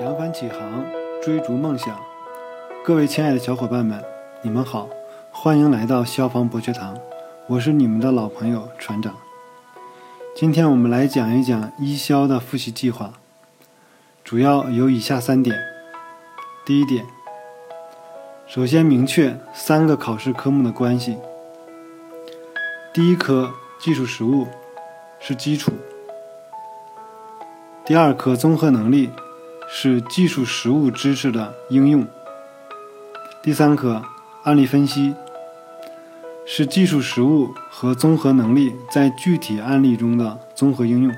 [0.00, 0.82] 扬帆起航，
[1.22, 1.94] 追逐梦想。
[2.82, 4.02] 各位亲爱的小伙伴们，
[4.40, 4.88] 你们好，
[5.30, 6.96] 欢迎来到消防博学堂，
[7.46, 9.14] 我是你们的老朋友船长。
[10.34, 13.12] 今天我们来讲一讲一消的复习计划，
[14.24, 15.54] 主要有以下三点。
[16.64, 17.04] 第一点，
[18.46, 21.18] 首先明确三个考试科目的关系。
[22.94, 24.46] 第一科技术实务
[25.18, 25.72] 是基础，
[27.84, 29.10] 第二科综合能力。
[29.72, 32.04] 是技术实务知识的应用。
[33.40, 34.02] 第三课
[34.42, 35.14] 案例分析
[36.44, 41.14] 是技术实务和综合能力在具体案例中的综合应用。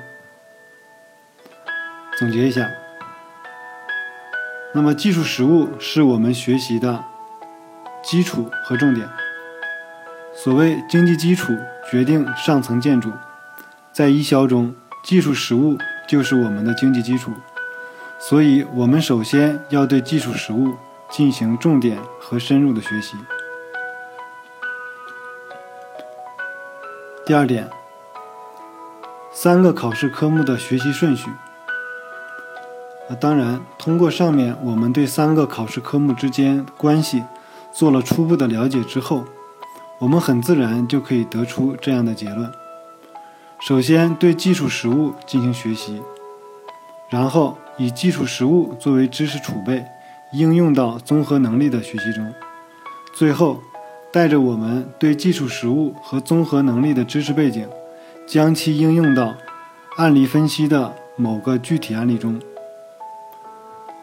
[2.19, 2.69] 总结一下，
[4.75, 7.03] 那么技术实务是我们学习的
[8.03, 9.09] 基础和重点。
[10.35, 11.51] 所谓经济基础
[11.89, 13.11] 决定上层建筑，
[13.91, 15.75] 在一消中，技术实务
[16.07, 17.31] 就是我们的经济基础。
[18.29, 20.77] 所以，我们首先要对技术实务
[21.09, 23.17] 进行重点和深入的学习。
[27.25, 27.69] 第二点，
[29.33, 31.29] 三个考试科目的学习顺序。
[33.09, 37.25] 那当然，通过上面我们对三个考试科目之间关系
[37.73, 39.25] 做了初步的了解之后，
[39.99, 42.49] 我们很自然就可以得出这样的结论：
[43.59, 46.01] 首先对技术实务进行学习，
[47.09, 47.57] 然后。
[47.77, 49.85] 以基础实务作为知识储备，
[50.31, 52.33] 应用到综合能力的学习中。
[53.15, 53.61] 最后，
[54.11, 57.67] 带着我们对基础实务和综合能力的知识背景，
[58.27, 59.33] 将其应用到
[59.97, 62.39] 案例分析的某个具体案例中。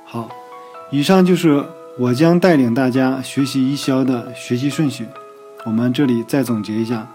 [0.04, 0.28] 好，
[0.90, 1.64] 以上就是
[1.98, 5.06] 我将带领大家学习一消的学习顺序。
[5.64, 7.06] 我们这里再总结一下，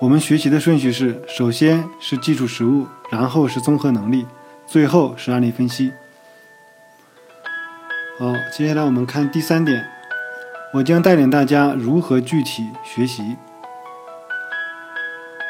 [0.00, 4.26] 我们学习的顺序是：首先是基础实务，然后是综合能力。
[4.66, 5.92] 最后是案例分析。
[8.18, 9.86] 好，接下来我们看第三点，
[10.74, 13.36] 我将带领大家如何具体学习。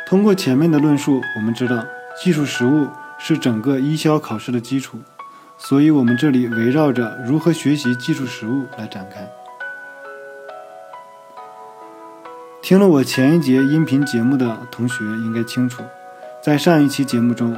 [0.07, 1.85] 通过前面的论述，我们知道
[2.21, 2.89] 技术实务
[3.19, 4.99] 是整个一消考试的基础，
[5.57, 9.29] 所以我们这里围绕着如何学习技术实务来展开。
[12.63, 15.83] 听了我前一节音频节目的同学应该清楚，
[16.43, 17.57] 在上一期节目中。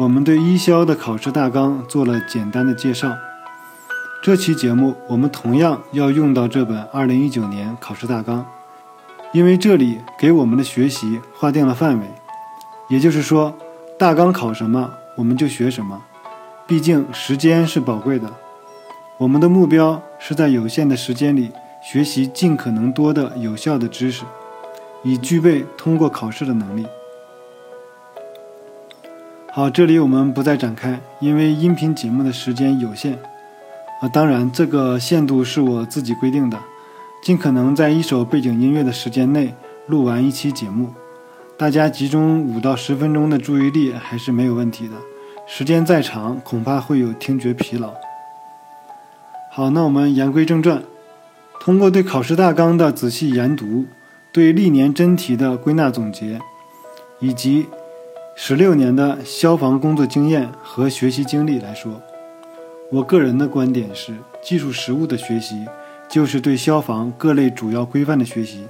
[0.00, 3.18] 我们对一消的考试大纲做了简单的介绍。
[4.22, 8.46] 这期节目我们同样要用到这本2019年考试大纲，
[9.34, 12.06] 因为这里给我们的学习划定了范围，
[12.88, 13.54] 也就是说，
[13.98, 16.02] 大纲考什么我们就学什么。
[16.66, 18.32] 毕竟时间是宝贵的，
[19.18, 24.24] 我们的目标是在有限的时间里学习尽可能多的有效的知识，
[25.02, 26.86] 以具备通过考试的能力。
[29.52, 33.18] 好，这里我们不再展开，因为音频节目的时间有限
[34.00, 34.08] 啊。
[34.08, 36.56] 当然，这个限度是我自己规定的，
[37.20, 39.52] 尽可能在一首背景音乐的时间内
[39.88, 40.90] 录完一期节目。
[41.58, 44.94] 大家集中五到十分钟的注意力还是没有问题的，
[45.48, 47.92] 时间再长恐怕会有听觉疲劳。
[49.50, 50.80] 好，那我们言归正传，
[51.58, 53.86] 通过对考试大纲的仔细研读，
[54.30, 56.38] 对历年真题的归纳总结，
[57.18, 57.66] 以及。
[58.42, 62.00] 十六年的消防工作经验和学习经历来说，
[62.90, 65.66] 我个人的观点是，技术实务的学习
[66.08, 68.66] 就是对消防各类主要规范的学习。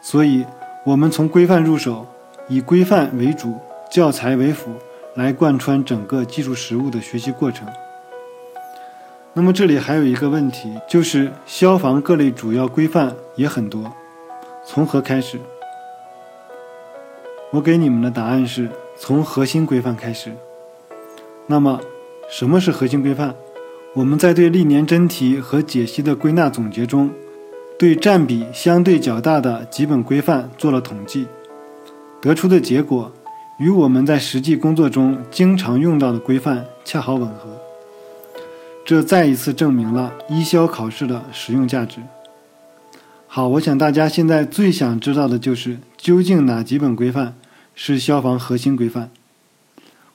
[0.00, 0.46] 所以，
[0.84, 2.06] 我们从规范入手，
[2.46, 3.58] 以规范为主，
[3.90, 4.70] 教材为辅，
[5.16, 7.66] 来贯穿整个技术实务的学习过程。
[9.32, 13.92] 那么，这里还有一个问题，就是消防各类主要规范也很多，
[14.64, 15.40] 从何开始？
[17.50, 18.70] 我给你们的答案是。
[18.96, 20.32] 从核心规范开始。
[21.46, 21.80] 那么，
[22.30, 23.34] 什么是核心规范？
[23.94, 27.10] 我们在对历年真题和解析的归纳总结中，
[27.78, 31.26] 对占比相对较大的几本规范做了统计，
[32.20, 33.12] 得出的结果
[33.58, 37.50] 与我们在实际工作中经常用到的规范恰好吻合。
[38.84, 42.00] 这再一次证明了一消考试的实用价值。
[43.26, 47.34] 好，我想大家现在最想知道的就是究竟哪几本规范？
[47.74, 49.10] 是消防核心规范。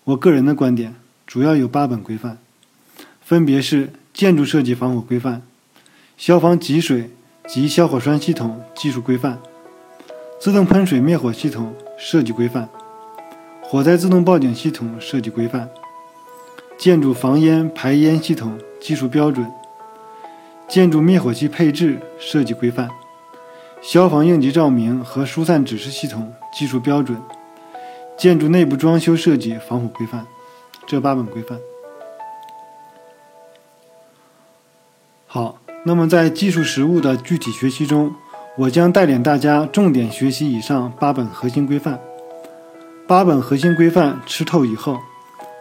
[0.06, 0.96] 我个人的观点，
[1.28, 2.38] 主要有八本规范，
[3.22, 5.42] 分别是建筑设计防火规范、
[6.18, 7.12] 消防给水
[7.48, 9.40] 及消火栓系统技术规范、
[10.40, 12.68] 自动喷水灭火系统设计规范、
[13.62, 15.70] 火灾自动报警系统设计规范、
[16.78, 19.46] 建筑防烟排烟系统技术标准、
[20.68, 22.90] 建筑灭火器配置设计规范、
[23.82, 27.22] 消防应急照明和疏散指示系统技术标准。
[28.20, 30.28] 建筑内部装修设计防火规范，
[30.86, 31.58] 这八本规范。
[35.26, 38.14] 好，那么在技术实务的具体学习中，
[38.58, 41.98] 我将带领大家重点学习以上八本核心规范。
[43.08, 45.00] 八本核心规范吃透以后，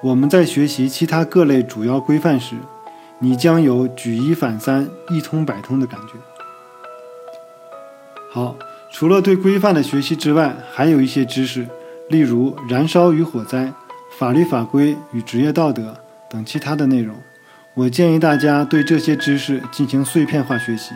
[0.02, 2.56] 我们在学习其他各类主要规范时，
[3.20, 6.14] 你将有举一反三、一通百通的感觉。
[8.32, 8.56] 好，
[8.90, 11.68] 除了对规范的学习之外，还有一些知识，
[12.08, 13.72] 例如燃烧与火灾、
[14.18, 15.96] 法律法规与职业道德
[16.30, 17.16] 等其他的内容。
[17.74, 20.94] 我建议大家对这些知识进行碎片化学习。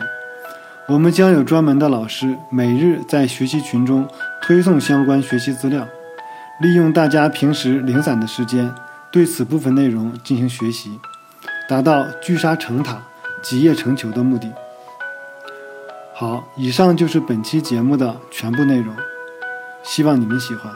[0.89, 4.05] 我们将有专门的老师每日在学习群中
[4.41, 5.87] 推送相关学习资料，
[6.59, 8.69] 利用大家平时零散的时间
[9.09, 10.99] 对此部分内容进行学习，
[11.69, 13.01] 达到聚沙成塔、
[13.41, 14.51] 集腋成裘的目的。
[16.13, 18.93] 好，以上就是本期节目的全部内容，
[19.83, 20.69] 希望你们喜欢。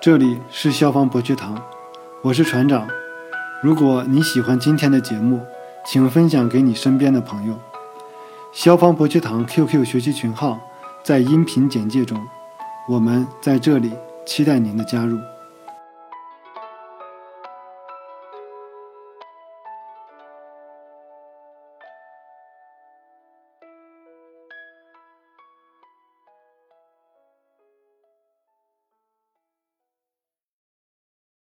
[0.00, 1.60] 这里是消防博学堂，
[2.22, 2.86] 我是船长。
[3.60, 5.44] 如果你喜欢今天的节目，
[5.84, 7.58] 请分享给你身边的朋友。
[8.52, 10.60] 消防博学堂 QQ 学习群号
[11.02, 12.16] 在音频简介中，
[12.88, 13.92] 我们在这里
[14.24, 15.18] 期待您的加入。